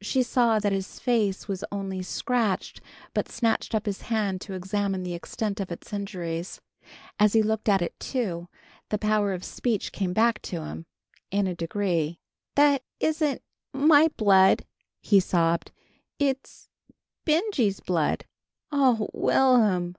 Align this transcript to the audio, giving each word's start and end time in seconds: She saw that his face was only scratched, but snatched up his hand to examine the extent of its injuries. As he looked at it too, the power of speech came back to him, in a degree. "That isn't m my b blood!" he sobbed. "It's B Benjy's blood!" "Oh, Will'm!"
She 0.00 0.22
saw 0.22 0.58
that 0.60 0.72
his 0.72 0.98
face 0.98 1.46
was 1.46 1.62
only 1.70 2.00
scratched, 2.00 2.80
but 3.12 3.28
snatched 3.28 3.74
up 3.74 3.84
his 3.84 4.00
hand 4.00 4.40
to 4.40 4.54
examine 4.54 5.02
the 5.02 5.12
extent 5.12 5.60
of 5.60 5.70
its 5.70 5.92
injuries. 5.92 6.62
As 7.20 7.34
he 7.34 7.42
looked 7.42 7.68
at 7.68 7.82
it 7.82 7.92
too, 8.00 8.48
the 8.88 8.96
power 8.96 9.34
of 9.34 9.44
speech 9.44 9.92
came 9.92 10.14
back 10.14 10.40
to 10.44 10.62
him, 10.64 10.86
in 11.30 11.46
a 11.46 11.54
degree. 11.54 12.18
"That 12.54 12.82
isn't 12.98 13.42
m 13.74 13.88
my 13.88 14.08
b 14.08 14.14
blood!" 14.16 14.64
he 15.02 15.20
sobbed. 15.20 15.70
"It's 16.18 16.70
B 17.26 17.34
Benjy's 17.34 17.80
blood!" 17.80 18.24
"Oh, 18.72 19.10
Will'm!" 19.12 19.96